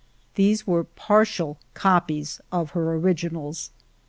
[0.33, 3.69] These were partial copies of her originals.